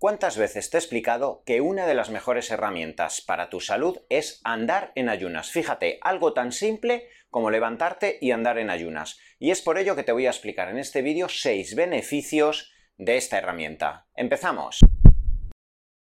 ¿Cuántas 0.00 0.38
veces 0.38 0.70
te 0.70 0.76
he 0.76 0.80
explicado 0.80 1.42
que 1.44 1.60
una 1.60 1.84
de 1.84 1.94
las 1.94 2.08
mejores 2.08 2.52
herramientas 2.52 3.20
para 3.20 3.50
tu 3.50 3.58
salud 3.58 3.98
es 4.08 4.40
andar 4.44 4.92
en 4.94 5.08
ayunas? 5.08 5.50
Fíjate, 5.50 5.98
algo 6.02 6.34
tan 6.34 6.52
simple 6.52 7.08
como 7.30 7.50
levantarte 7.50 8.16
y 8.20 8.30
andar 8.30 8.58
en 8.58 8.70
ayunas. 8.70 9.18
Y 9.40 9.50
es 9.50 9.60
por 9.60 9.76
ello 9.76 9.96
que 9.96 10.04
te 10.04 10.12
voy 10.12 10.26
a 10.26 10.30
explicar 10.30 10.68
en 10.68 10.78
este 10.78 11.02
vídeo 11.02 11.28
6 11.28 11.74
beneficios 11.74 12.72
de 12.96 13.16
esta 13.16 13.38
herramienta. 13.38 14.06
¡Empezamos! 14.14 14.78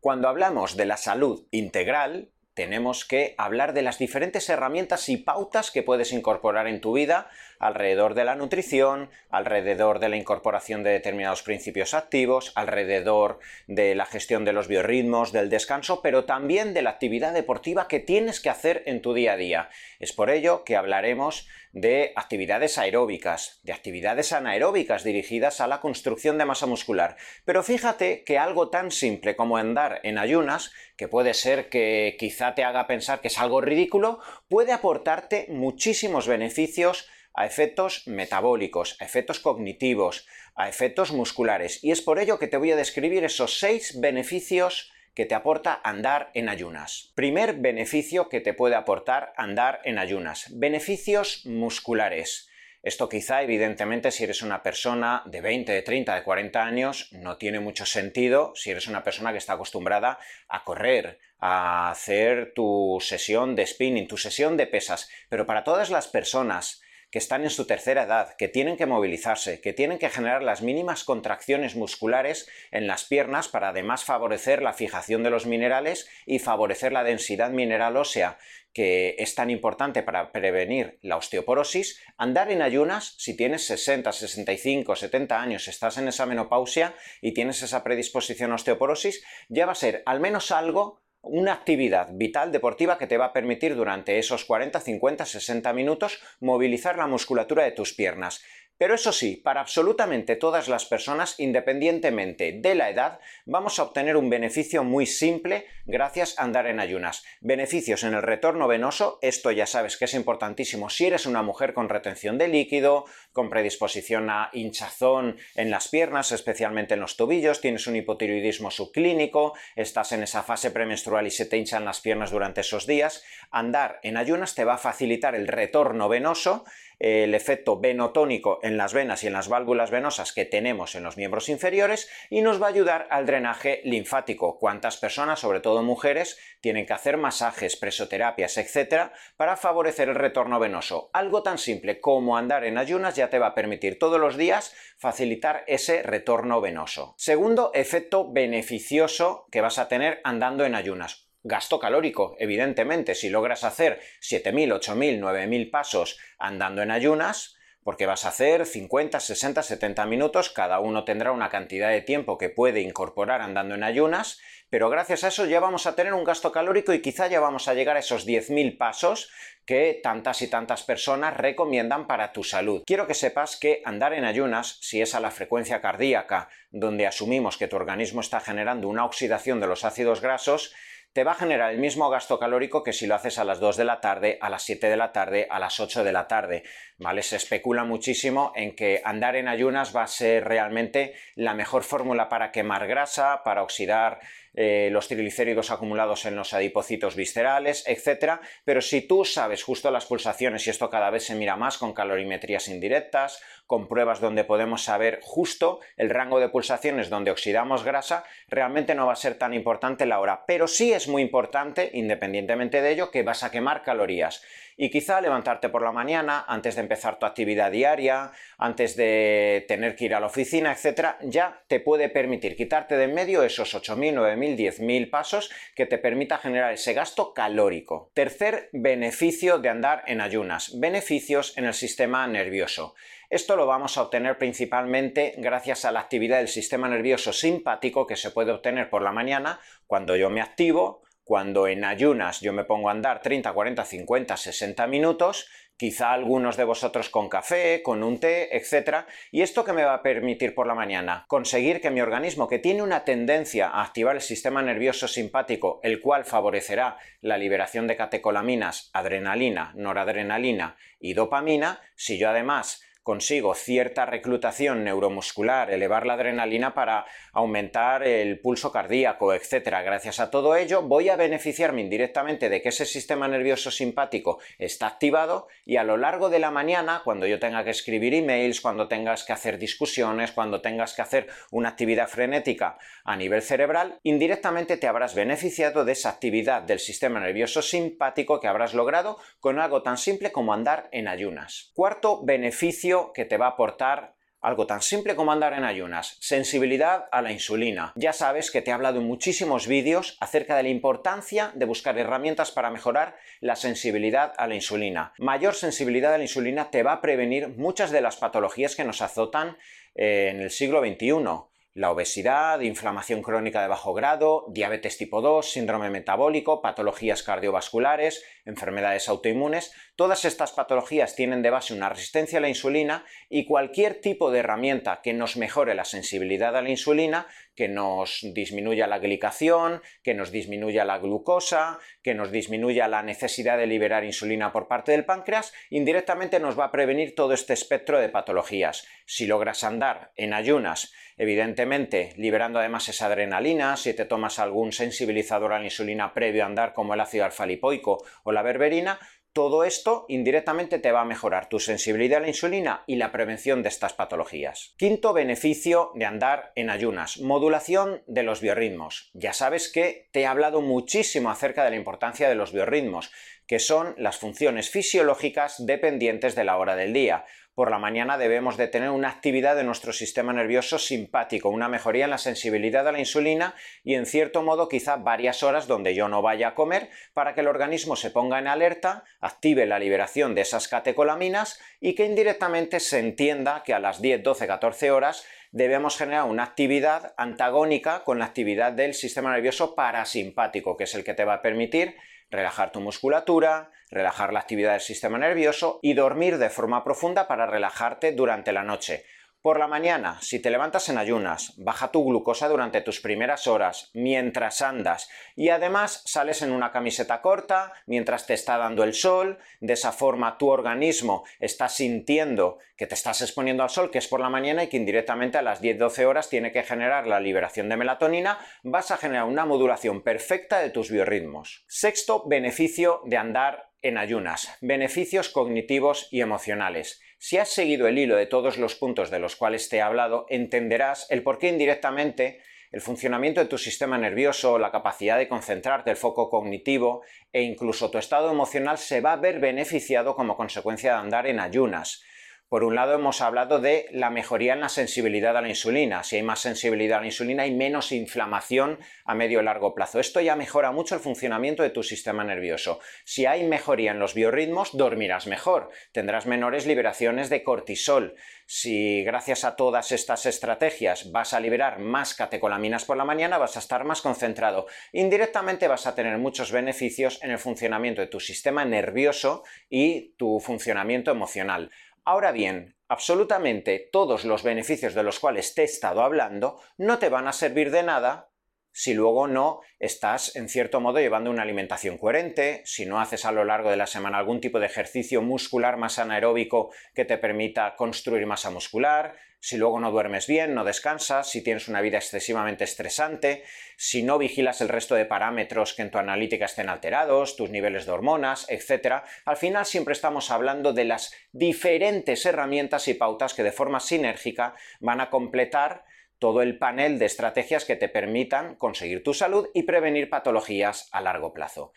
Cuando 0.01 0.29
hablamos 0.29 0.77
de 0.77 0.85
la 0.85 0.99
salud 0.99 1.49
integral, 1.51 2.31
tenemos 2.59 3.05
que 3.05 3.37
hablar 3.39 3.73
de 3.73 3.83
las 3.83 4.01
diferentes 4.01 4.49
herramientas 4.49 5.09
y 5.09 5.17
pautas 5.17 5.71
que 5.71 5.85
puedes 5.85 6.13
incorporar 6.13 6.67
en 6.67 6.81
tu 6.81 6.93
vida 6.93 7.31
alrededor 7.61 8.15
de 8.15 8.25
la 8.25 8.35
nutrición, 8.35 9.11
alrededor 9.31 10.01
de 10.01 10.09
la 10.09 10.17
incorporación 10.17 10.83
de 10.83 10.91
determinados 10.91 11.45
principios 11.45 11.95
activos, 11.95 12.51
alrededor 12.57 13.39
de 13.69 13.95
la 13.95 14.07
gestión 14.07 14.45
de 14.45 14.53
los 14.53 14.67
biorritmos, 14.67 15.31
del 15.31 15.51
descanso, 15.51 16.03
pero 16.03 16.25
también 16.25 16.75
de 16.75 16.83
la 16.83 16.91
actividad 16.91 17.33
deportiva 17.33 17.87
que 17.87 18.01
tienes 18.01 18.41
que 18.41 18.51
hacer 18.51 18.83
en 18.87 19.03
tu 19.03 19.15
día 19.15 19.35
a 19.35 19.37
día. 19.37 19.71
Es 20.01 20.13
por 20.13 20.29
ello 20.29 20.65
que 20.65 20.75
hablaremos 20.75 21.47
de 21.81 22.13
actividades 22.17 22.79
aeróbicas, 22.79 23.61
de 23.63 23.73
actividades 23.73 24.33
anaeróbicas 24.33 25.05
dirigidas 25.05 25.61
a 25.61 25.67
la 25.67 25.81
construcción 25.81 26.39
de 26.39 26.45
masa 26.45 26.67
muscular. 26.67 27.17
Pero 27.45 27.63
fíjate 27.63 28.25
que 28.25 28.39
algo 28.39 28.71
tan 28.71 28.91
simple 28.91 29.37
como 29.37 29.57
andar 29.57 30.01
en 30.03 30.19
ayunas, 30.19 30.73
que 30.97 31.09
puede 31.09 31.35
ser 31.35 31.69
que 31.69 32.17
quizá 32.19 32.55
te 32.55 32.65
haga 32.65 32.87
pensar 32.87 33.21
que 33.21 33.29
es 33.29 33.39
algo 33.39 33.61
ridículo, 33.61 34.21
puede 34.49 34.73
aportarte 34.73 35.47
muchísimos 35.49 36.27
beneficios 36.27 37.09
a 37.35 37.47
efectos 37.47 38.07
metabólicos, 38.07 38.97
a 39.01 39.05
efectos 39.05 39.39
cognitivos, 39.39 40.27
a 40.57 40.69
efectos 40.69 41.13
musculares. 41.13 41.83
Y 41.85 41.93
es 41.93 42.03
por 42.03 42.19
ello 42.19 42.39
que 42.39 42.49
te 42.49 42.57
voy 42.57 42.73
a 42.73 42.77
describir 42.77 43.25
esos 43.25 43.61
seis 43.61 44.01
beneficios 44.01 44.93
que 45.19 45.27
te 45.27 45.35
aporta 45.35 45.81
andar 45.83 46.31
en 46.35 46.49
ayunas. 46.49 47.11
Primer 47.17 47.55
beneficio 47.55 48.29
que 48.29 48.41
te 48.41 48.55
puede 48.55 48.77
aportar 48.77 49.33
andar 49.37 49.81
en 49.83 49.99
ayunas. 49.99 50.47
Beneficios 50.53 51.45
musculares. 51.45 52.49
Esto 52.85 53.09
quizá, 53.09 53.43
evidentemente, 53.43 54.13
si 54.13 54.23
eres 54.23 54.43
una 54.43 54.63
persona 54.63 55.25
de 55.27 55.41
20, 55.41 55.73
de 55.73 55.83
30, 55.83 56.15
de 56.15 56.23
40 56.23 56.65
años, 56.65 57.09
no 57.11 57.37
tiene 57.37 57.59
mucho 57.59 57.85
sentido 57.85 58.53
si 58.55 58.71
eres 58.71 58.87
una 58.87 59.03
persona 59.03 59.33
que 59.33 59.39
está 59.39 59.55
acostumbrada 59.55 60.21
a 60.49 60.63
correr, 60.63 61.19
a 61.41 61.91
hacer 61.91 62.53
tu 62.55 62.99
sesión 63.01 63.57
de 63.57 63.67
spinning, 63.67 64.07
tu 64.07 64.19
sesión 64.19 64.57
de 64.57 64.69
pesas. 64.69 65.11
Pero 65.29 65.47
para 65.47 65.65
todas 65.65 65.91
las 65.91 66.07
personas 66.07 66.81
que 67.11 67.19
están 67.19 67.45
en 67.45 67.51
su 67.51 67.67
tercera 67.67 68.05
edad, 68.05 68.37
que 68.37 68.49
tienen 68.49 68.77
que 68.77 68.87
movilizarse, 68.87 69.61
que 69.61 69.73
tienen 69.73 69.99
que 69.99 70.11
generar 70.11 70.43
las 70.43 70.63
mínimas 70.63 71.05
contracciones 71.05 71.75
musculares 71.75 72.49
en 72.71 72.87
las 72.87 73.05
piernas 73.05 73.49
para 73.49 73.71
además 73.71 74.05
favorecer 74.05 74.63
la 74.63 74.73
fijación 74.73 75.23
de 75.23 75.31
los 75.31 75.47
minerales 75.47 76.09
y 76.27 76.39
favorecer 76.39 76.93
la 76.93 77.05
densidad 77.05 77.51
mineral 77.51 77.97
ósea 77.97 78.39
que 78.73 79.17
es 79.19 79.35
tan 79.35 79.51
importante 79.51 80.03
para 80.03 80.31
prevenir 80.31 80.99
la 81.03 81.17
osteoporosis, 81.17 82.01
andar 82.17 82.53
en 82.53 82.63
ayunas 82.63 83.15
si 83.19 83.37
tienes 83.37 83.67
60, 83.67 84.13
65, 84.13 84.95
70 84.95 85.41
años, 85.41 85.69
estás 85.69 85.99
en 85.99 86.07
esa 86.07 86.27
menopausia 86.27 86.95
y 87.21 87.33
tienes 87.33 87.63
esa 87.63 87.83
predisposición 87.83 88.53
a 88.53 88.57
osteoporosis, 88.57 89.25
ya 89.49 89.67
va 89.67 89.73
a 89.73 89.75
ser 89.75 90.03
al 90.07 90.21
menos 90.21 90.53
algo 90.53 91.01
una 91.29 91.53
actividad 91.53 92.09
vital 92.13 92.53
deportiva 92.53 92.99
que 92.99 93.07
te 93.07 93.19
va 93.19 93.27
a 93.27 93.33
permitir 93.33 93.77
durante 93.77 94.19
esos 94.19 94.45
40, 94.45 94.81
50, 94.81 95.25
60 95.25 95.73
minutos 95.73 96.21
movilizar 96.41 96.97
la 96.97 97.07
musculatura 97.07 97.65
de 97.65 97.73
tus 97.73 97.95
piernas. 97.95 98.43
Pero 98.79 98.95
eso 98.95 99.13
sí, 99.13 99.35
para 99.35 99.61
absolutamente 99.61 100.37
todas 100.37 100.69
las 100.69 100.85
personas, 100.85 101.35
independientemente 101.39 102.53
de 102.53 102.75
la 102.77 102.91
edad, 102.91 103.19
vamos 103.45 103.79
a 103.79 103.83
obtener 103.83 104.17
un 104.17 104.31
beneficio 104.31 104.85
muy 104.85 105.05
simple 105.05 105.67
gracias 105.85 106.39
a 106.39 106.45
andar 106.45 106.69
en 106.69 106.79
ayunas. 106.79 107.25
Beneficios 107.41 108.05
en 108.05 108.15
el 108.15 108.23
retorno 108.23 108.69
venoso, 108.69 109.19
esto 109.21 109.51
ya 109.51 109.67
sabes 109.67 109.97
que 109.97 110.05
es 110.05 110.15
importantísimo 110.15 110.91
si 110.91 111.07
eres 111.07 111.27
una 111.27 111.43
mujer 111.43 111.75
con 111.75 111.89
retención 111.89 112.39
de 112.39 112.47
líquido, 112.47 113.05
con 113.33 113.51
predisposición 113.51 114.31
a 114.31 114.51
hinchazón 114.53 115.39
en 115.57 115.71
las 115.73 115.89
piernas, 115.89 116.31
especialmente 116.31 116.95
en 116.95 117.01
los 117.01 117.17
tobillos, 117.17 117.61
tienes 117.61 117.89
un 117.89 117.97
hipotiroidismo 117.97 118.71
subclínico, 118.71 119.55
estás 119.75 120.13
en 120.13 120.23
esa 120.23 120.45
fase 120.45 120.71
premenstrual 120.71 121.27
y 121.27 121.31
se 121.33 121.47
te 121.47 121.57
hinchan 121.57 121.85
las 121.85 122.01
piernas 122.01 122.31
durante 122.31 122.61
esos 122.61 122.87
días, 122.87 123.25
andar 123.51 123.99
en 124.05 124.17
ayunas 124.17 124.55
te 124.55 124.65
va 124.65 124.75
a 124.75 124.79
facilitar 124.79 125.35
el 125.35 125.49
retorno 125.49 126.09
venoso 126.09 126.65
el 126.99 127.35
efecto 127.35 127.79
venotónico 127.79 128.59
en 128.63 128.77
las 128.77 128.93
venas 128.93 129.23
y 129.23 129.29
en 129.29 129.33
las 129.33 129.49
válvulas 129.49 129.91
venosas 129.91 130.33
que 130.33 130.45
tenemos 130.45 130.95
en 130.95 131.05
los 131.05 131.17
miembros 131.17 131.49
inferiores 131.49 132.09
y 132.31 132.43
nos 132.43 132.61
va 132.61 132.67
a 132.67 132.71
ayudar 132.71 133.07
al 133.11 133.27
drenaje 133.27 133.81
linfático. 133.85 134.59
¿Cuántas 134.59 134.97
personas, 134.97 135.41
sobre 135.41 135.61
todo 135.61 135.83
mujeres, 135.83 136.39
tienen 136.61 136.87
que 136.87 136.93
hacer 136.93 137.17
masajes, 137.17 137.77
presoterapias, 137.77 138.57
etcétera, 138.59 139.13
para 139.37 139.57
favorecer 139.57 140.09
el 140.09 140.17
retorno 140.17 140.59
venoso? 140.59 141.11
Algo 141.13 141.43
tan 141.43 141.59
simple 141.59 142.01
como 142.01 142.37
andar 142.37 142.65
en 142.65 142.79
ayunas 142.79 143.17
ya 143.17 143.31
te 143.31 143.39
va 143.39 143.49
a 143.49 143.55
permitir 143.55 143.99
todos 143.99 144.21
los 144.21 144.37
días 144.37 144.75
facilitar 144.97 145.65
ese 145.67 146.03
retorno 146.03 146.61
venoso. 146.61 147.15
Segundo 147.17 147.71
efecto 147.75 148.33
beneficioso 148.33 149.47
que 149.51 149.61
vas 149.61 149.79
a 149.79 149.89
tener 149.89 150.21
andando 150.25 150.65
en 150.65 150.75
ayunas 150.75 151.28
gasto 151.49 151.81
calórico, 151.81 152.37
evidentemente, 152.39 153.15
si 153.15 153.31
logras 153.31 153.65
hacer 153.65 154.01
7.000, 154.21 154.79
8.000, 154.81 155.19
9.000 155.19 155.71
pasos 155.71 156.19
andando 156.39 156.83
en 156.83 156.91
ayunas, 156.91 157.57
porque 157.83 158.07
vas 158.07 158.27
a 158.27 158.29
hacer 158.29 158.67
50, 158.67 159.19
60, 159.19 159.63
70 159.63 160.05
minutos, 160.07 160.51
cada 160.51 160.79
uno 160.79 161.05
tendrá 161.05 161.33
una 161.33 161.49
cantidad 161.49 161.89
de 161.89 162.03
tiempo 162.03 162.37
que 162.37 162.51
puede 162.51 162.83
incorporar 162.83 163.41
andando 163.41 163.75
en 163.75 163.83
ayunas, 163.83 164.39
pero 164.71 164.91
gracias 164.91 165.25
a 165.25 165.29
eso 165.29 165.47
ya 165.47 165.61
vamos 165.61 165.87
a 165.87 165.97
tener 165.97 166.13
un 166.13 166.25
gasto 166.25 166.53
calórico 166.53 166.93
y 166.93 167.01
quizá 167.01 167.29
ya 167.29 167.41
vamos 167.41 167.69
a 167.69 167.73
llegar 167.73 167.97
a 167.97 168.01
esos 168.01 168.27
10.000 168.27 168.77
pasos 168.77 169.31
que 169.65 169.99
tantas 170.03 170.43
y 170.43 170.49
tantas 170.49 170.83
personas 170.83 171.37
recomiendan 171.37 172.07
para 172.07 172.33
tu 172.33 172.45
salud. 172.45 172.83
Quiero 172.87 173.07
que 173.07 173.15
sepas 173.15 173.57
que 173.57 173.81
andar 173.85 174.13
en 174.13 174.25
ayunas, 174.25 174.79
si 174.83 175.01
es 175.01 175.15
a 175.15 175.21
la 175.21 175.31
frecuencia 175.31 175.81
cardíaca, 175.81 176.51
donde 176.71 177.07
asumimos 177.07 177.57
que 177.57 177.69
tu 177.69 177.77
organismo 177.77 178.21
está 178.21 178.41
generando 178.41 178.89
una 178.89 179.07
oxidación 179.07 179.61
de 179.61 179.67
los 179.67 179.85
ácidos 179.85 180.21
grasos, 180.21 180.75
te 181.13 181.25
va 181.25 181.33
a 181.33 181.37
generar 181.37 181.73
el 181.73 181.79
mismo 181.79 182.11
gasto 182.11 182.39
calórico 182.39 182.83
que 182.83 182.93
si 182.93 183.07
lo 183.07 183.15
haces 183.15 183.39
a 183.39 183.45
las 183.45 183.61
2 183.61 183.77
de 183.77 183.85
la 183.85 184.01
tarde, 184.01 184.39
a 184.41 184.51
las 184.51 184.63
7 184.63 184.89
de 184.89 184.97
la 184.97 185.13
tarde, 185.13 185.47
a 185.51 185.59
las 185.59 185.81
8 185.81 186.05
de 186.05 186.13
la 186.13 186.29
tarde. 186.29 186.63
¿Vale? 186.99 187.23
Se 187.23 187.37
especula 187.37 187.85
muchísimo 187.85 188.53
en 188.55 188.77
que 188.77 189.01
andar 189.05 189.37
en 189.37 189.49
ayunas 189.49 189.95
va 189.95 190.03
a 190.03 190.09
ser 190.09 190.45
realmente 190.45 191.15
la 191.35 191.55
mejor 191.55 191.83
fórmula 191.83 192.29
para 192.29 192.53
quemar 192.53 192.87
grasa, 192.87 193.43
para 193.43 193.63
oxidar 193.63 194.21
eh, 194.61 194.89
los 194.91 195.07
triglicéridos 195.07 195.71
acumulados 195.71 196.25
en 196.27 196.35
los 196.35 196.53
adipocitos 196.53 197.15
viscerales, 197.15 197.85
etc. 197.87 198.41
Pero 198.65 198.81
si 198.81 199.03
tú 199.03 199.25
sabes 199.25 199.63
justo 199.63 199.93
las 199.93 200.07
pulsaciones, 200.07 200.67
y 200.67 200.71
esto 200.71 200.91
cada 200.91 201.11
vez 201.11 201.27
se 201.27 201.37
mira 201.37 201.55
más 201.55 201.79
con 201.79 201.95
calorimetrías 201.95 202.67
indirectas, 202.67 203.41
con 203.69 203.87
pruebas 203.87 204.19
donde 204.19 204.43
podemos 204.43 204.83
saber 204.83 205.21
justo 205.23 205.79
el 205.97 206.11
rango 206.11 206.41
de 206.41 206.49
pulsaciones 206.49 207.09
donde 207.09 207.31
oxidamos 207.31 207.85
grasa, 207.85 208.25
realmente 208.49 208.97
no 208.97 209.07
va 209.07 209.13
a 209.13 209.17
ser 209.17 209.39
tan 209.39 209.55
importante 209.55 210.07
la 210.07 210.19
hora. 210.19 210.43
Pero 210.45 210.67
sí 210.67 210.93
es 210.93 211.07
muy 211.07 211.23
importante, 211.23 211.93
independientemente 211.95 212.83
de 212.83 212.91
ello, 212.91 213.13
que 213.13 213.23
vas 213.23 213.45
a 213.45 213.53
quemar 213.53 213.85
calorías. 213.85 214.43
Y 214.81 214.91
quizá 214.91 215.21
levantarte 215.21 215.71
por 215.71 215.83
la 215.83 215.91
mañana, 215.91 216.45
antes 216.47 216.77
de 216.77 216.83
empezar 216.83 217.19
tu 217.19 217.27
actividad 217.27 217.73
diaria, 217.73 218.31
antes 218.59 218.95
de 218.95 219.65
tener 219.67 219.97
que 219.97 220.05
ir 220.05 220.15
a 220.15 220.21
la 220.21 220.27
oficina, 220.27 220.71
etc., 220.71 221.17
ya 221.23 221.65
te 221.67 221.81
puede 221.81 222.09
permitir 222.09 222.55
quitarte 222.55 222.97
de 222.97 223.09
en 223.09 223.15
medio 223.15 223.43
esos 223.43 223.75
8.000, 223.75 224.15
9.000, 224.15 224.57
10.000 224.57 225.11
pasos 225.11 225.51
que 225.75 225.87
te 225.87 225.99
permita 225.99 226.39
generar 226.39 226.73
ese 226.73 226.93
gasto 226.93 227.35
calórico. 227.35 228.13
Tercer 228.15 228.69
beneficio 228.73 229.59
de 229.59 229.69
andar 229.69 230.05
en 230.07 230.21
ayunas, 230.21 230.79
beneficios 230.79 231.57
en 231.57 231.65
el 231.65 231.75
sistema 231.75 232.27
nervioso. 232.27 232.95
Esto 233.31 233.57
lo 233.57 233.67
vamos 233.67 233.99
a 233.99 234.03
obtener 234.03 234.39
principalmente 234.39 235.35
gracias 235.39 235.85
a 235.85 235.93
la 235.93 236.01
actividad 236.01 236.39
del 236.39 236.49
sistema 236.49 236.89
nervioso 236.89 237.33
simpático 237.33 238.07
que 238.07 238.17
se 238.17 238.31
puede 238.31 238.53
obtener 238.53 238.89
por 238.91 239.03
la 239.03 239.13
mañana 239.13 239.59
cuando 239.87 240.17
yo 240.17 240.31
me 240.31 240.41
activo, 240.41 241.03
cuando 241.29 241.69
en 241.69 241.85
ayunas 241.85 242.41
yo 242.41 242.55
me 242.55 242.65
pongo 242.65 242.89
a 242.89 242.93
andar 242.93 243.21
30, 243.21 243.53
40, 243.53 243.85
50, 243.85 244.35
60 244.35 244.87
minutos, 244.87 245.47
quizá 245.77 246.15
algunos 246.15 246.57
de 246.57 246.65
vosotros 246.65 247.11
con 247.11 247.29
café, 247.29 247.83
con 247.83 248.03
un 248.03 248.19
té, 248.19 248.57
etc. 248.57 249.05
¿Y 249.31 249.43
esto 249.43 249.63
que 249.63 249.75
me 249.75 249.85
va 249.85 249.93
a 249.93 250.03
permitir 250.03 250.55
por 250.55 250.67
la 250.67 250.75
mañana? 250.75 251.27
Conseguir 251.29 251.83
que 251.83 251.91
mi 251.91 252.01
organismo, 252.01 252.49
que 252.49 252.59
tiene 252.59 252.83
una 252.83 253.05
tendencia 253.05 253.69
a 253.69 253.83
activar 253.83 254.17
el 254.17 254.23
sistema 254.23 254.63
nervioso 254.63 255.07
simpático, 255.07 255.81
el 255.83 256.01
cual 256.01 256.25
favorecerá 256.25 256.97
la 257.21 257.37
liberación 257.37 257.87
de 257.87 257.97
catecolaminas, 257.97 258.89
adrenalina, 258.95 259.73
noradrenalina 259.77 260.79
y 260.99 261.13
dopamina, 261.13 261.83
si 261.95 262.17
yo 262.17 262.31
además 262.31 262.83
consigo 263.09 263.55
cierta 263.55 264.05
reclutación 264.05 264.85
neuromuscular, 264.85 265.71
elevar 265.71 266.05
la 266.05 266.13
adrenalina 266.13 266.75
para 266.75 267.07
aumentar 267.33 268.07
el 268.07 268.39
pulso 268.39 268.71
cardíaco, 268.71 269.33
etc. 269.33 269.65
Gracias 269.83 270.21
a 270.21 270.31
todo 270.31 270.55
ello 270.55 270.83
voy 270.83 271.09
a 271.09 271.17
beneficiarme 271.17 271.81
indirectamente 271.81 272.51
de 272.51 272.61
que 272.61 272.69
ese 272.69 272.85
sistema 272.85 273.27
nervioso 273.27 273.71
simpático 273.71 274.41
está 274.59 274.89
activado 274.89 275.49
y 275.65 275.77
a 275.77 275.85
lo 275.85 275.97
largo 275.97 276.29
de 276.29 276.39
la 276.39 276.51
mañana, 276.51 277.01
cuando 277.03 277.27
yo 277.27 277.39
tenga 277.39 277.65
que 277.65 277.71
escribir 277.71 278.13
emails, 278.13 278.61
cuando 278.61 278.89
tengas 278.89 279.25
que 279.25 279.33
hacer 279.33 279.57
discusiones, 279.59 280.33
cuando 280.33 280.61
tengas 280.61 280.93
que 280.93 281.01
hacer 281.01 281.29
una 281.51 281.71
actividad 281.71 282.09
frenética 282.09 282.77
a 283.05 283.17
nivel 283.17 283.41
cerebral, 283.41 284.01
indirectamente 284.03 284.77
te 284.77 284.87
habrás 284.87 285.15
beneficiado 285.15 285.87
de 285.87 285.93
esa 285.93 286.11
actividad 286.11 286.61
del 286.61 286.79
sistema 286.79 287.21
nervioso 287.21 287.63
simpático 287.63 288.39
que 288.39 288.49
habrás 288.49 288.75
logrado 288.75 289.17
con 289.41 289.59
algo 289.59 289.83
tan 289.83 289.97
simple 289.97 290.31
como 290.31 290.53
andar 290.53 290.91
en 290.93 291.09
ayunas. 291.09 291.71
Cuarto 291.73 292.23
beneficio 292.23 292.98
que 293.15 293.25
te 293.25 293.37
va 293.37 293.47
a 293.47 293.51
aportar 293.51 294.15
algo 294.41 294.67
tan 294.67 294.83
simple 294.83 295.17
como 295.17 295.33
andar 295.33 295.53
en 295.53 295.65
ayunas, 295.65 296.17
sensibilidad 296.21 297.07
a 297.11 297.23
la 297.23 297.33
insulina. 297.33 297.93
Ya 297.97 298.13
sabes 298.13 298.51
que 298.51 298.63
te 298.63 298.71
he 298.71 298.75
hablado 298.75 299.01
en 299.01 299.07
muchísimos 299.07 299.67
vídeos 299.67 300.17
acerca 300.21 300.57
de 300.57 300.63
la 300.63 300.69
importancia 300.69 301.51
de 301.55 301.65
buscar 301.65 301.99
herramientas 301.99 302.53
para 302.53 302.71
mejorar 302.71 303.17
la 303.41 303.57
sensibilidad 303.57 304.33
a 304.39 304.47
la 304.47 304.55
insulina. 304.55 305.13
Mayor 305.19 305.55
sensibilidad 305.55 306.15
a 306.15 306.19
la 306.19 306.25
insulina 306.25 306.71
te 306.71 306.83
va 306.83 306.93
a 306.93 307.01
prevenir 307.01 307.49
muchas 307.57 307.91
de 307.91 308.01
las 308.01 308.17
patologías 308.17 308.77
que 308.77 308.85
nos 308.85 309.03
azotan 309.03 309.57
eh, 309.95 310.31
en 310.31 310.41
el 310.41 310.51
siglo 310.51 310.81
XXI 310.81 311.49
la 311.79 311.93
obesidad, 311.93 312.59
inflamación 312.59 313.23
crónica 313.23 313.63
de 313.63 313.69
bajo 313.69 313.95
grado, 313.95 314.47
diabetes 314.49 314.99
tipo 314.99 315.21
2, 315.21 315.49
síndrome 315.49 315.91
metabólico, 315.91 316.61
patologías 316.61 317.23
cardiovasculares, 317.23 318.25
enfermedades 318.45 319.09
autoinmunes, 319.09 319.73
todas 319.99 320.25
estas 320.25 320.53
patologías 320.53 321.17
tienen 321.17 321.43
de 321.43 321.51
base 321.51 321.75
una 321.75 321.89
resistencia 321.89 322.39
a 322.39 322.41
la 322.41 322.49
insulina 322.49 323.05
y 323.29 323.45
cualquier 323.45 324.01
tipo 324.01 324.31
de 324.31 324.39
herramienta 324.39 325.01
que 325.03 325.13
nos 325.13 325.37
mejore 325.37 325.75
la 325.75 325.85
sensibilidad 325.85 326.57
a 326.57 326.63
la 326.63 326.71
insulina, 326.71 327.27
que 327.57 327.67
nos 327.67 328.21
disminuya 328.33 328.87
la 328.87 329.01
glicación, 329.01 329.83
que 330.05 330.15
nos 330.15 330.31
disminuya 330.31 330.85
la 330.85 330.99
glucosa, 330.99 331.81
que 332.01 332.15
nos 332.15 332.31
disminuya 332.31 332.87
la 332.87 333.03
necesidad 333.03 333.59
de 333.59 333.67
liberar 333.67 334.05
insulina 334.05 334.53
por 334.53 334.69
parte 334.69 334.93
del 334.93 335.05
páncreas, 335.05 335.53
indirectamente 335.69 336.39
nos 336.39 336.57
va 336.57 336.67
a 336.67 336.71
prevenir 336.71 337.17
todo 337.17 337.33
este 337.33 337.55
espectro 337.55 337.99
de 337.99 338.09
patologías. 338.09 338.87
Si 339.05 339.27
logras 339.27 339.65
andar 339.65 340.13
en 340.15 340.33
ayunas, 340.33 340.93
evidentemente 341.17 342.15
liberando 342.17 342.61
además 342.61 342.89
esa 342.89 343.07
adrenalina, 343.07 343.77
si 343.77 343.95
te 343.95 344.05
tomas 344.05 344.39
algún 344.39 344.71
sensibilizador 344.71 345.53
a 345.53 345.59
la 345.59 345.65
insulina 345.65 346.15
previo 346.15 346.45
a 346.45 346.47
andar 346.47 346.73
como 346.73 346.95
el 346.95 347.01
ácido 347.01 347.25
alfa-lipoico 347.25 347.99
o 348.23 348.31
la 348.31 348.43
berberina, 348.43 349.01
todo 349.39 349.63
esto 349.63 350.05
indirectamente 350.09 350.81
te 350.81 350.91
va 350.91 351.03
a 351.03 351.05
mejorar 351.05 351.49
tu 351.49 351.61
sensibilidad 351.61 352.19
a 352.19 352.23
la 352.23 352.27
insulina 352.27 352.83
y 352.89 352.97
la 352.97 353.13
prevención 353.13 353.63
de 353.63 353.69
estas 353.69 353.93
patologías. 353.93 354.75
Quinto 354.79 355.13
beneficio 355.13 355.93
de 355.95 356.07
andar 356.07 356.51
en 356.57 356.71
ayunas, 356.71 357.21
modulación 357.21 358.03
de 358.09 358.25
los 358.25 358.41
biorritmos. 358.41 359.13
Ya 359.15 359.33
sabes 359.33 359.71
que 359.73 360.09
te 360.11 360.23
he 360.23 360.27
hablado 360.27 360.61
muchísimo 360.61 361.31
acerca 361.31 361.63
de 361.63 361.71
la 361.71 361.77
importancia 361.77 362.29
de 362.29 362.35
los 362.35 362.53
biorritmos, 362.53 363.13
que 363.47 363.61
son 363.61 363.95
las 363.97 364.19
funciones 364.19 364.71
fisiológicas 364.71 365.65
dependientes 365.65 366.35
de 366.35 366.43
la 366.43 366.57
hora 366.57 366.75
del 366.75 366.93
día 366.93 367.25
por 367.59 367.73
la 367.73 367.81
mañana 367.81 368.19
debemos 368.19 368.57
de 368.57 368.69
tener 368.69 368.91
una 368.91 369.09
actividad 369.09 369.57
de 369.57 369.65
nuestro 369.65 369.93
sistema 369.93 370.33
nervioso 370.33 370.79
simpático, 370.79 371.49
una 371.49 371.69
mejoría 371.69 372.05
en 372.05 372.13
la 372.13 372.19
sensibilidad 372.19 372.87
a 372.87 372.93
la 372.93 373.01
insulina 373.01 373.57
y 373.83 373.95
en 373.95 374.07
cierto 374.07 374.45
modo 374.45 374.69
quizá 374.69 374.95
varias 374.95 375.43
horas 375.43 375.67
donde 375.67 375.93
yo 375.93 376.09
no 376.09 376.23
vaya 376.23 376.51
a 376.51 376.55
comer 376.55 376.89
para 377.15 377.35
que 377.35 377.41
el 377.41 377.49
organismo 377.49 377.97
se 377.97 378.13
ponga 378.13 378.39
en 378.39 378.47
alerta, 378.47 379.03
active 379.21 379.67
la 379.67 379.81
liberación 379.81 380.37
de 380.37 380.43
esas 380.43 380.69
catecolaminas 380.69 381.59
y 381.81 381.97
que 381.97 382.05
indirectamente 382.05 382.79
se 382.79 383.01
entienda 383.01 383.65
que 383.65 383.75
a 383.75 383.81
las 383.81 384.01
10, 384.01 384.23
12, 384.23 384.47
14 384.47 384.93
horas 384.93 385.27
debemos 385.51 385.97
generar 385.97 386.27
una 386.27 386.45
actividad 386.45 387.13
antagónica 387.17 388.05
con 388.05 388.21
la 388.21 388.27
actividad 388.27 388.71
del 388.71 388.95
sistema 388.95 389.33
nervioso 389.33 389.75
parasimpático, 389.75 390.77
que 390.77 390.85
es 390.85 390.95
el 390.95 391.03
que 391.03 391.15
te 391.15 391.25
va 391.25 391.35
a 391.35 391.43
permitir 391.43 391.97
relajar 392.31 392.73
tu 392.73 392.81
musculatura, 392.81 393.71
relajar 393.91 394.33
la 394.33 394.41
actividad 394.41 394.73
del 394.73 394.81
sistema 394.81 395.19
nervioso 395.19 395.79
y 395.83 395.95
dormir 395.95 396.39
de 396.39 396.51
forma 396.51 396.85
profunda 396.85 397.27
para 397.27 397.47
relajarte 397.47 398.13
durante 398.13 398.53
la 398.53 398.63
noche. 398.63 399.05
Por 399.41 399.61
la 399.61 399.69
mañana, 399.69 400.19
si 400.21 400.41
te 400.41 400.51
levantas 400.51 400.89
en 400.89 400.99
ayunas, 400.99 401.55
baja 401.59 401.93
tu 401.93 402.05
glucosa 402.05 402.49
durante 402.49 402.81
tus 402.81 403.01
primeras 403.01 403.47
horas, 403.47 403.91
mientras 403.95 404.63
andas, 404.63 405.09
y 405.37 405.51
además 405.51 406.03
sales 406.07 406.43
en 406.43 406.51
una 406.51 406.73
camiseta 406.73 407.23
corta, 407.23 407.73
mientras 407.87 408.27
te 408.27 408.35
está 408.35 408.59
dando 408.59 408.83
el 408.83 408.95
sol, 408.95 409.39
de 409.61 409.75
esa 409.75 409.93
forma 409.93 410.39
tu 410.39 410.49
organismo 410.49 411.23
está 411.39 411.69
sintiendo 411.69 412.59
que 412.77 412.89
te 412.89 412.97
estás 412.97 413.23
exponiendo 413.23 413.63
al 413.63 413.71
sol, 413.71 413.93
que 413.93 413.99
es 413.99 414.09
por 414.09 414.19
la 414.19 414.29
mañana 414.29 414.65
y 414.65 414.67
que 414.67 414.77
indirectamente 414.77 415.39
a 415.39 415.43
las 415.43 415.63
10-12 415.63 416.05
horas 416.07 416.29
tiene 416.29 416.51
que 416.51 416.65
generar 416.65 417.07
la 417.07 417.21
liberación 417.21 417.69
de 417.69 417.77
melatonina, 417.77 418.41
vas 418.65 418.91
a 418.91 418.97
generar 418.97 419.25
una 419.25 419.47
modulación 419.47 420.03
perfecta 420.03 420.59
de 420.59 420.71
tus 420.71 420.91
biorritmos. 420.91 421.65
Sexto 421.69 422.25
beneficio 422.27 423.03
de 423.05 423.19
andar 423.19 423.71
en 423.83 423.99
ayunas, 423.99 424.57
beneficios 424.61 425.29
cognitivos 425.29 426.09
y 426.11 426.21
emocionales. 426.23 427.01
Si 427.21 427.37
has 427.37 427.49
seguido 427.49 427.89
el 427.89 427.99
hilo 427.99 428.17
de 428.17 428.27
todos 428.27 428.59
los 428.59 428.77
puntos 428.77 429.11
de 429.11 429.19
los 429.19 429.35
cuales 429.35 429.69
te 429.69 429.79
he 429.79 429.83
hablado, 429.83 430.27
entenderás 430.29 431.11
el 431.11 431.25
por 431.25 431.39
qué 431.39 431.49
indirectamente 431.49 432.41
el 432.71 432.81
funcionamiento 432.81 433.41
de 433.41 433.47
tu 433.47 433.59
sistema 433.59 433.99
nervioso, 433.99 434.59
la 434.59 434.71
capacidad 434.71 435.19
de 435.19 435.27
concentrarte, 435.27 435.91
el 435.91 435.97
foco 435.97 436.31
cognitivo 436.31 437.03
e 437.33 437.43
incluso 437.43 437.91
tu 437.91 437.99
estado 437.99 438.31
emocional 438.31 438.79
se 438.79 439.01
va 439.01 439.15
a 439.15 439.17
ver 439.17 439.41
beneficiado 439.41 440.15
como 440.15 440.37
consecuencia 440.37 440.93
de 440.93 440.99
andar 440.99 441.27
en 441.27 441.41
ayunas. 441.41 442.05
Por 442.49 442.65
un 442.65 442.75
lado 442.75 442.95
hemos 442.95 443.21
hablado 443.21 443.61
de 443.61 443.89
la 443.93 444.09
mejoría 444.09 444.55
en 444.55 444.61
la 444.61 444.71
sensibilidad 444.71 445.37
a 445.37 445.43
la 445.43 445.51
insulina. 445.51 446.03
Si 446.03 446.17
hay 446.17 446.23
más 446.23 446.41
sensibilidad 446.41 446.97
a 446.97 447.01
la 447.03 447.09
insulina 447.09 447.43
hay 447.43 447.55
menos 447.55 447.93
inflamación 447.93 448.79
a 449.05 449.15
medio 449.15 449.43
y 449.43 449.45
largo 449.45 449.75
plazo. 449.75 450.01
Esto 450.01 450.23
ya 450.23 450.35
mejora 450.35 450.73
mucho 450.73 450.95
el 450.95 451.03
funcionamiento 451.03 451.63
de 451.63 451.69
tu 451.69 451.83
sistema 451.83 452.25
nervioso. 452.25 452.81
Si 453.05 453.27
hay 453.27 453.47
mejoría 453.47 453.91
en 453.91 453.99
los 453.99 454.15
biorritmos, 454.15 454.75
dormirás 454.75 455.27
mejor, 455.27 455.69
tendrás 455.93 456.25
menores 456.25 456.65
liberaciones 456.65 457.29
de 457.29 457.45
cortisol. 457.45 458.15
Si 458.47 459.05
gracias 459.05 459.45
a 459.45 459.55
todas 459.55 459.93
estas 459.93 460.25
estrategias 460.25 461.13
vas 461.13 461.35
a 461.35 461.41
liberar 461.41 461.81
más 461.81 462.15
catecolaminas 462.15 462.87
por 462.87 462.97
la 462.97 463.05
mañana, 463.05 463.37
vas 463.37 463.57
a 463.57 463.59
estar 463.59 463.85
más 463.85 464.01
concentrado. 464.01 464.67
Indirectamente 464.95 465.69
vas 465.69 465.87
a 465.87 465.95
tener 465.95 466.17
muchos 466.17 466.51
beneficios 466.51 467.23
en 467.23 467.31
el 467.31 467.39
funcionamiento 467.39 468.01
de 468.01 468.07
tu 468.07 468.21
sistema 468.21 468.65
nervioso 468.65 469.45
y 469.69 470.15
tu 470.17 470.41
funcionamiento 470.41 471.11
emocional. 471.11 471.71
Ahora 472.11 472.33
bien, 472.33 472.75
absolutamente 472.89 473.91
todos 473.93 474.25
los 474.25 474.43
beneficios 474.43 474.95
de 474.95 475.03
los 475.03 475.21
cuales 475.21 475.55
te 475.55 475.61
he 475.61 475.65
estado 475.67 476.01
hablando 476.01 476.59
no 476.79 476.99
te 476.99 477.11
van 477.11 477.29
a 477.29 477.35
servir 477.35 477.71
de 477.71 477.83
nada 477.83 478.31
si 478.73 478.95
luego 478.95 479.29
no 479.29 479.61
estás 479.79 480.35
en 480.35 480.49
cierto 480.49 480.81
modo 480.81 481.01
llevando 481.01 481.31
una 481.31 481.43
alimentación 481.43 481.99
coherente, 481.99 482.63
si 482.65 482.87
no 482.87 482.99
haces 482.99 483.27
a 483.27 483.33
lo 483.33 483.45
largo 483.45 483.71
de 483.71 483.77
la 483.77 483.87
semana 483.87 484.17
algún 484.17 484.41
tipo 484.41 484.59
de 484.59 484.65
ejercicio 484.65 485.21
muscular 485.21 485.77
más 485.77 485.99
anaeróbico 485.99 486.73
que 486.95 487.05
te 487.05 487.19
permita 487.19 487.77
construir 487.77 488.25
masa 488.25 488.49
muscular, 488.49 489.15
si 489.41 489.57
luego 489.57 489.79
no 489.81 489.91
duermes 489.91 490.27
bien, 490.27 490.55
no 490.55 490.65
descansas, 490.65 491.31
si 491.31 491.43
tienes 491.43 491.69
una 491.69 491.81
vida 491.81 491.99
excesivamente 491.99 492.65
estresante, 492.65 493.45
si 493.77 494.03
no 494.03 494.19
vigilas 494.19 494.61
el 494.61 494.69
resto 494.69 494.95
de 494.95 495.05
parámetros 495.05 495.75
que 495.75 495.83
en 495.83 495.91
tu 495.91 495.99
analítica 495.99 496.47
estén 496.47 496.69
alterados, 496.69 497.37
tus 497.37 497.51
niveles 497.51 497.87
de 497.87 497.93
hormonas, 497.93 498.47
etc. 498.49 499.05
Al 499.25 499.37
final 499.37 499.65
siempre 499.67 499.93
estamos 499.93 500.31
hablando 500.31 500.73
de 500.73 500.85
las 500.85 501.13
diferentes 501.33 502.27
herramientas 502.27 502.89
y 502.89 502.95
pautas 502.95 503.35
que 503.35 503.43
de 503.43 503.53
forma 503.53 503.81
sinérgica 503.81 504.55
van 504.81 505.01
a 505.01 505.11
completar 505.11 505.85
todo 506.19 506.43
el 506.43 506.59
panel 506.59 506.99
de 506.99 507.07
estrategias 507.07 507.65
que 507.65 507.77
te 507.77 507.89
permitan 507.89 508.57
conseguir 508.57 509.05
tu 509.05 509.15
salud 509.15 509.49
y 509.55 509.63
prevenir 509.63 510.11
patologías 510.11 510.89
a 510.93 511.01
largo 511.01 511.33
plazo. 511.33 511.67